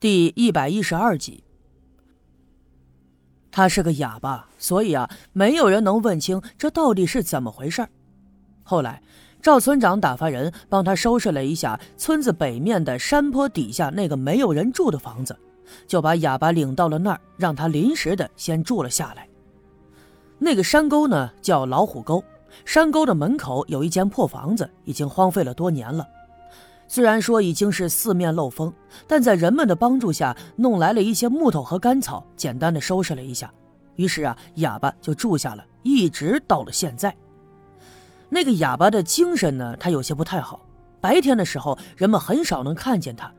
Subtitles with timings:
[0.00, 1.44] 第一百一十二集，
[3.50, 7.86] 他是个哑巴，所以啊，没有人能问清这到底是怎么回事
[8.62, 9.02] 后来，
[9.42, 15.38] 赵村长打发人帮他收拾了一下村子北面的山坡底下那个没有人住的房子，
[15.86, 19.28] 就把哑巴领到了那儿，让他临时的先住了下来。
[20.38, 22.24] 那个山沟呢，叫老虎沟，
[22.64, 26.08] 山沟的门口有一间破房子，已经荒废了多年了。
[26.92, 28.74] 虽然说已经是四面漏风，
[29.06, 33.48] 但在人们的帮助下，弄来了一些木头和干草，简单的收拾了一下。
[33.94, 37.16] 于是啊，哑巴就住下了，一直到了现在。
[38.28, 40.60] 那个哑巴的精神呢，他有些不太好。
[41.00, 43.32] 白天的时候，人们很少能看见他，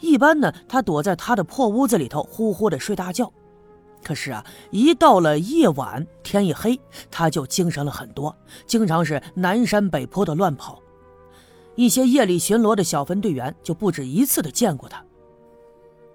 [0.00, 3.32] 一般呢，他躲在他的破屋子里头，呼呼的睡大觉。
[4.04, 6.78] 可是啊，一到了夜晚，天一黑，
[7.10, 8.36] 他就精神了很多，
[8.66, 10.78] 经常是南山北坡的乱跑。
[11.76, 15.02] 一些夜里巡逻的小分队员就不止一次的见过他。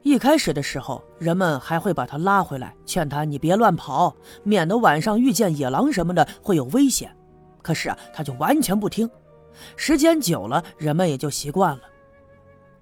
[0.04, 7.12] 一开始的时候，人们还会把他拉回来，劝他你别乱跑，免得晚上遇见野狼什么的会有危险。
[7.63, 9.10] 可是啊，他就完全不听。
[9.76, 11.82] 时间久了，人们也就习惯了。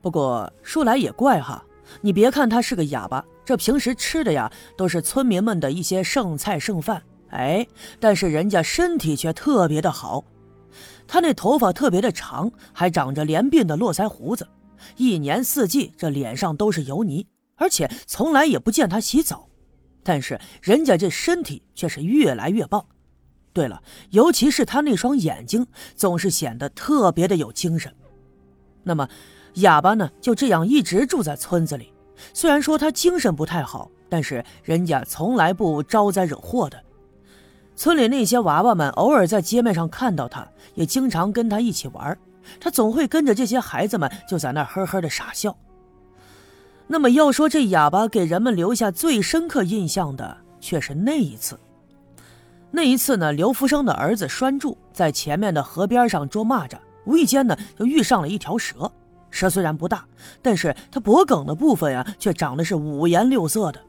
[0.02, 1.64] 不过说来也怪哈，
[2.02, 7.66] 你别看他是个哑巴，这平时吃的呀都是村民们的一些剩菜剩饭，哎，
[8.02, 10.26] 但是人家身体却特别的好。
[11.08, 14.48] 他那头发特别的长，还长着连鬓的络腮胡子，
[14.98, 19.48] 一年四季这脸上都是油泥，而且从来也不见他洗澡。
[20.04, 22.86] 但是人家这身体却是越来越棒。
[23.54, 27.94] 对了，尤其是他那双眼睛，总是显得特别的有精神。
[28.84, 29.08] 那么，
[29.56, 31.94] 哑巴呢，就这样一直住在村子里。
[32.34, 36.84] 虽然说他精神不太好，但是人家从来不招灾惹祸的。
[37.84, 42.18] 村里那些娃娃们偶尔在街面上看到他，也经常跟他一起玩。
[42.58, 45.54] 他总会跟着这些孩子们就在那呵呵的傻笑。
[46.88, 51.60] 那么要说这哑巴给人们留下最深刻印象的，却是那一次。
[52.72, 58.90] 那一次呢，刘福生的儿子栓柱在前面的河边上捉蚂蚱，无意间呢就遇上了一条蛇。
[59.30, 60.06] 蛇虽然不大，
[60.42, 63.82] 但是它脖梗的部分呀，却长得是五颜六色的。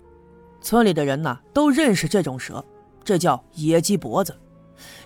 [0.61, 2.65] 村里的人呢都认识这种蛇。
[3.05, 4.35] 这叫野鸡脖子，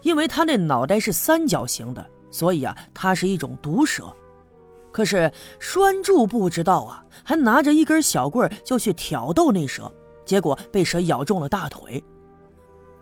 [0.03, 4.05] 因为它那脑袋是三角形的，所以啊，它是一种毒蛇。
[4.91, 9.93] 可是栓柱不知道啊，还拿着一根小棍就去挑逗那蛇，
[10.25, 12.03] 结果被蛇咬中了大腿。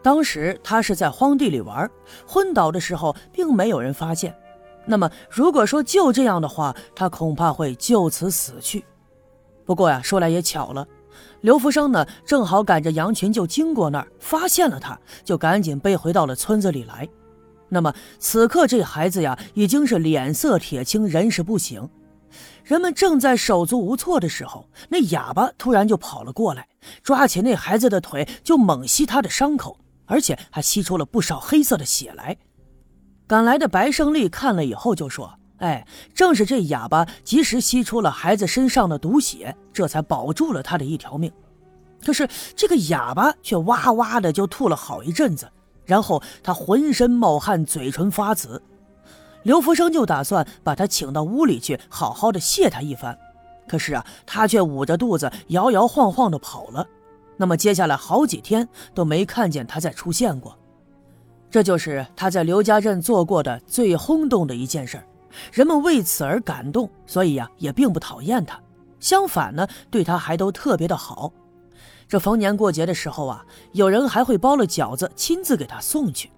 [0.02, 1.90] 当时他是在荒地里玩，
[2.26, 4.36] 昏倒的时候并没有人发现。
[4.84, 8.84] 那么如果说就这样的话，他恐怕会就此死去。
[9.64, 10.86] 不过呀，说来也巧了。
[11.46, 17.08] 刘福生呢，正好赶着羊群就经过那儿，发现了他，就赶紧背回到了村子里来。
[17.68, 21.88] 那么此刻这孩子呀，已经是脸色铁青，人事不省。
[22.64, 26.66] 人们正在手足无措的时候，那哑巴突然就跑了过来，
[27.04, 32.36] 抓起那孩子的腿就猛吸他的伤口，而且还吸出了不少黑色的血来。
[33.28, 35.32] 赶来的白胜利看了以后就说。
[35.58, 41.32] 哎，正是这哑巴及时吸出了孩子身上的毒血，这才保住了他的一条命。
[42.04, 45.50] 可是这个哑巴却哇哇的就吐了好一阵子，
[45.84, 48.62] 然后他浑身冒汗，嘴唇发紫。
[49.44, 53.18] 刘福生就打算把他请到屋里去，好好的谢他一番。
[53.66, 56.86] 可是啊，他却捂着肚子，摇摇晃晃的跑了。
[57.36, 60.56] 那么接下来好几天都没看见他再出现过。
[61.50, 65.00] 这就是他在刘家镇做过的最轰动的一件事。
[65.52, 68.60] 人们为此而感动，所以呀，也并不讨厌他，
[69.00, 71.32] 相反呢，对他还都特别的好。
[72.08, 76.30] 这逢年过节的时候啊，有人还会包了饺子，亲自给他送去。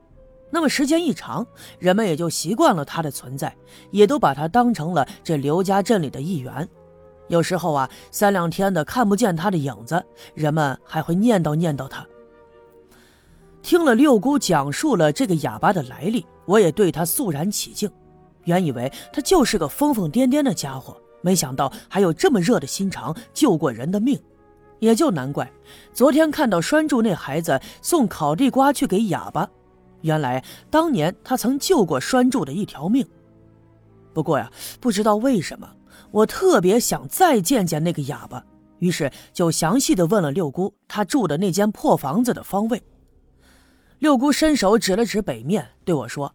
[0.50, 1.46] 那么时间一长，
[1.78, 3.54] 人们也就习惯了他的存在，
[3.90, 6.66] 也都把他当成了这刘家镇里的一员。
[7.26, 10.02] 有时候啊，三两天的看不见他的影子，
[10.34, 12.06] 人们还会念叨念叨他。
[13.60, 17.90] 听了六姑讲述了这个哑巴的来历，我也对他肃然起敬。
[18.48, 24.18] 原以为他就是个疯疯癫癫的家伙，没想到还有这么热的心肠，救过人的命，
[24.78, 25.52] 也就难怪。
[25.92, 29.46] 昨天看到拴住那孩子送烤地瓜去给哑巴，
[30.00, 33.06] 原来当年他曾救过拴住的一条命。
[34.14, 35.68] 不过呀，不知道为什么，
[36.10, 38.42] 我特别想再见见那个哑巴，
[38.78, 42.82] 于是就详细的问了六姑他住的那间破房子的方位。
[43.98, 46.34] 六姑伸手指了指北面，对我说：“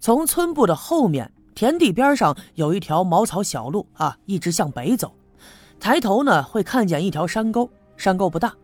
[0.00, 5.12] 从村部的后面。”田地边上有一条茅草小路啊，一直向北走。
[5.78, 8.54] 抬头呢，会看见一条山沟，山沟不大。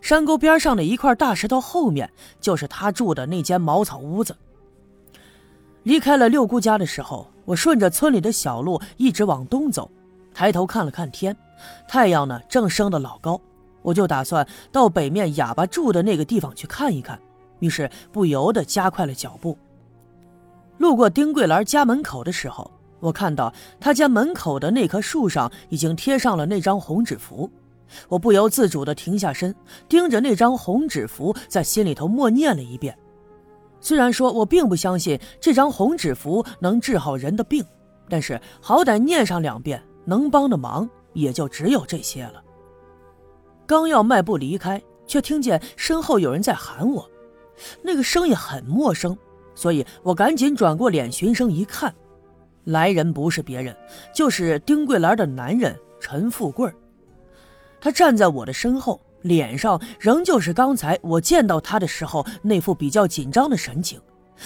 [0.00, 2.10] 山沟边上的一块大石头后面，
[2.40, 4.36] 就是他住的那间茅草屋子。
[5.82, 9.90] 离开了六姑家的时候，我顺着村里的小路一直往东走，
[10.32, 11.36] 抬头看了看天，
[11.88, 13.40] 太阳呢正升得老高，
[13.82, 17.20] 我就打算到北面哑巴住的那个地方去看一看，
[17.60, 19.56] 于是不由得加快了脚步。
[20.86, 27.50] 路过丁桂兰家门口的时候，我看到她家门口的那棵树上已经贴上了那张红纸符，
[28.08, 29.52] 我不由自主地停下身，
[29.88, 32.96] 盯着那张红纸符，在心里头默念了一遍。
[33.80, 37.64] 虽然说我并不相信这张红纸符能治好人的病，
[38.08, 42.40] 但是好歹念上两遍，能帮的忙也就只有这些了。
[43.66, 47.10] 刚要迈步离开，却听见身后有人在喊我，
[47.82, 49.18] 那个声音很陌生，
[49.56, 51.92] 所以我赶紧转过脸寻声一看，
[52.62, 53.76] 来人不是别人，
[54.14, 56.72] 就是丁桂兰的男人陈富贵
[57.80, 59.00] 他站在我的身后。
[59.22, 64.00] 脸上仍旧是刚才我见到他的时候那副比较紧张的神情，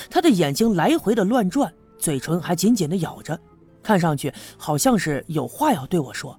[0.09, 3.39] 他的眼睛来回的乱转，嘴唇还紧紧的咬着，
[3.83, 6.39] 看上去好像是有话要对我说。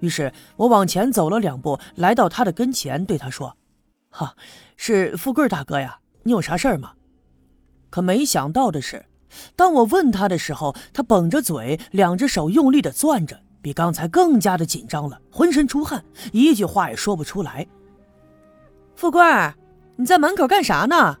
[0.00, 3.56] 于是我往前走了两步，来到他的跟前，对他说
[4.10, 4.34] ：“哈，
[4.76, 6.92] 是富贵大哥呀，你有啥事儿吗？”
[7.92, 9.04] 可没想到的是，
[9.54, 13.38] 当我问他的时候，他绷着嘴，两只手用力的攥着。
[13.60, 16.02] 比刚才更加的紧张了，浑身出汗，
[16.32, 17.64] 一句话也说不出来。
[18.96, 19.22] 富贵，
[19.94, 21.18] 你在门口干啥呢？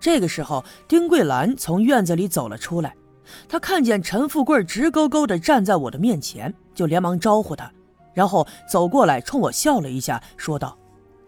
[0.00, 2.96] 这个时候，丁桂兰从院子里走了出来，
[3.48, 7.70] 她看见陈富贵直勾勾的站在我的面前，就连忙招呼他，
[8.12, 10.76] 然后走过来冲我笑了一下，说道：“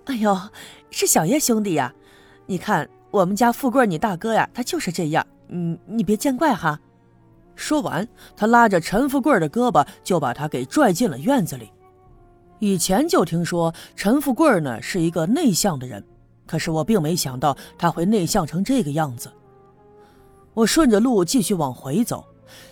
[0.07, 0.37] 哎呦，
[0.91, 1.95] 是小叶兄弟呀！
[2.47, 6.81] 你看我们家富贵，你大哥呀，他就是这样，你你别见怪哈。”
[7.55, 11.71] 说完，他拉着陈富贵的胳膊，就把他给拽进了院子里。
[12.59, 16.03] 以前就听说陈富贵呢是一个内向的人，
[16.47, 19.31] 可是我并没想到他会内向成这个样子。
[20.55, 22.25] 我顺着路继续往回走，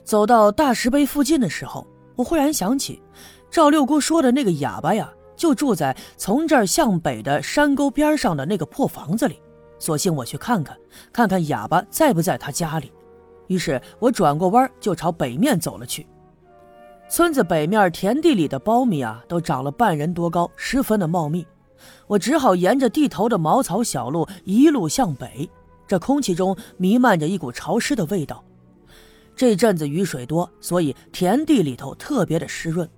[0.03, 3.03] 走到大石碑附近的时候，我忽然想起
[3.51, 9.39] 赵六姑说的那个哑巴呀，就住在从这儿向北的山沟边上的那个破房子里。
[9.81, 10.79] 索性我去看看，
[11.13, 12.93] 看看哑巴在不在他家里。
[13.49, 16.07] 于是我转过弯就朝北面走了去。
[17.09, 21.45] 村子北面田地里的苞米啊，都长了半人多高，十分的茂密。
[22.07, 25.51] 我只好沿着地头的茅草小路一路向北。
[25.89, 28.45] 这空气中弥漫着一股潮湿的味道。
[29.35, 32.89] 这阵子雨水多，所以田地里头特别的湿润。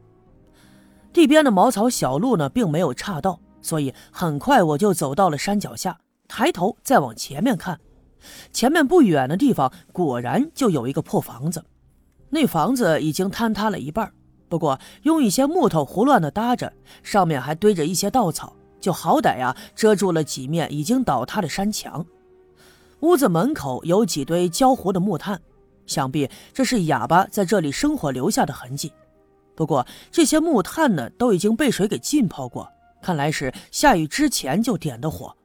[1.13, 5.97] 地边的茅草小路呢，并没有岔道，所以很快我就走到了山脚下。
[6.35, 7.79] 抬头再往前面看。
[8.55, 11.63] 前面不远的地方，果然就有一个破房子。
[12.31, 14.11] 那房子已经坍塌了一半，
[14.49, 22.03] 不过用一些木头胡乱的搭着，上面还堆着一些稻草，就好歹呀遮住了几面已经倒塌的山墙。
[23.01, 25.39] 屋子门口有几堆焦糊的木炭，
[25.85, 28.91] 想必这是哑巴在这里生火留下的痕迹。
[29.55, 32.67] 不过这些木炭呢，都已经被水给浸泡过，
[33.03, 35.37] 看来是下雨之前就点的火。